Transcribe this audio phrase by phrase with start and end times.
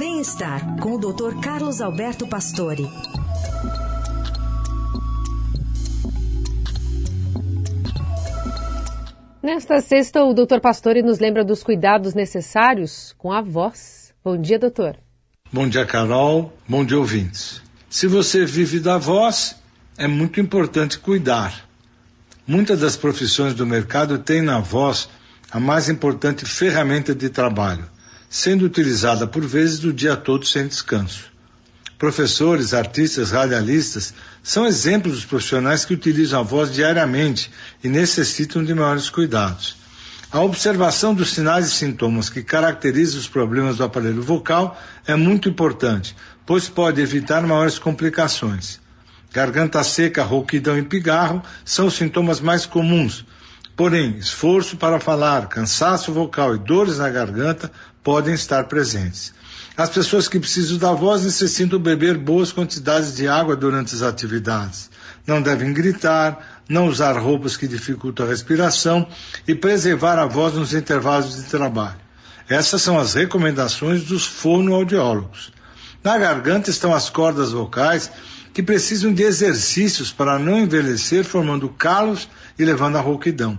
[0.00, 1.38] Bem-estar com o Dr.
[1.42, 2.88] Carlos Alberto Pastore.
[9.42, 10.58] Nesta sexta, o Dr.
[10.58, 14.14] Pastore nos lembra dos cuidados necessários com a voz.
[14.24, 14.96] Bom dia, doutor.
[15.52, 16.50] Bom dia, Carol.
[16.66, 17.60] Bom dia, ouvintes.
[17.90, 19.54] Se você vive da voz,
[19.98, 21.68] é muito importante cuidar.
[22.46, 25.10] Muitas das profissões do mercado têm na voz
[25.50, 27.84] a mais importante ferramenta de trabalho,
[28.30, 31.24] sendo utilizada por vezes o dia todo sem descanso.
[31.98, 37.50] Professores, artistas, radialistas são exemplos dos profissionais que utilizam a voz diariamente
[37.82, 39.76] e necessitam de maiores cuidados.
[40.32, 45.48] A observação dos sinais e sintomas que caracterizam os problemas do aparelho vocal é muito
[45.48, 46.14] importante,
[46.46, 48.80] pois pode evitar maiores complicações.
[49.32, 53.24] Garganta seca, rouquidão e pigarro são os sintomas mais comuns,
[53.80, 57.72] Porém, esforço para falar, cansaço vocal e dores na garganta
[58.04, 59.32] podem estar presentes.
[59.74, 64.90] As pessoas que precisam da voz necessitam beber boas quantidades de água durante as atividades.
[65.26, 69.08] Não devem gritar, não usar roupas que dificultam a respiração
[69.48, 71.96] e preservar a voz nos intervalos de trabalho.
[72.50, 75.54] Essas são as recomendações dos fonoaudiólogos.
[76.04, 78.10] Na garganta estão as cordas vocais
[78.52, 83.58] que precisam de exercícios para não envelhecer, formando calos e levando à rouquidão.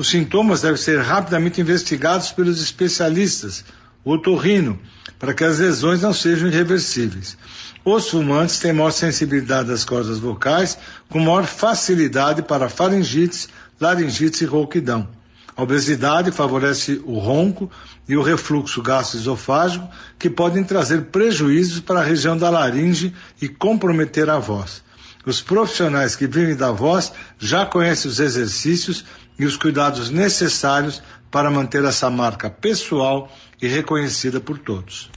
[0.00, 3.62] Os sintomas devem ser rapidamente investigados pelos especialistas,
[4.02, 4.80] o otorrino,
[5.18, 7.36] para que as lesões não sejam irreversíveis.
[7.84, 10.78] Os fumantes têm maior sensibilidade das cordas vocais,
[11.10, 15.06] com maior facilidade para faringites, laringites e rouquidão.
[15.54, 17.70] A obesidade favorece o ronco
[18.08, 19.86] e o refluxo gastroesofágico,
[20.18, 24.82] que podem trazer prejuízos para a região da laringe e comprometer a voz.
[25.26, 29.04] Os profissionais que vivem da voz já conhecem os exercícios
[29.38, 33.28] e os cuidados necessários para manter essa marca pessoal
[33.60, 35.10] e reconhecida por todos.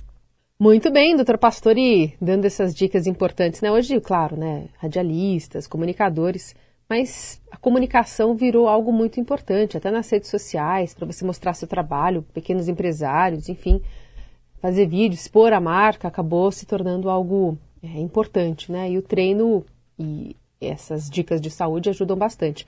[0.60, 3.72] Muito bem, doutor Pastori, dando essas dicas importantes, né?
[3.72, 4.66] Hoje, claro, né?
[4.78, 6.54] Radialistas, comunicadores,
[6.88, 11.68] mas a comunicação virou algo muito importante, até nas redes sociais, para você mostrar seu
[11.68, 13.82] trabalho, pequenos empresários, enfim,
[14.62, 18.92] fazer vídeos, expor a marca, acabou se tornando algo é, importante, né?
[18.92, 19.66] E o treino
[20.00, 22.66] e essas dicas de saúde ajudam bastante.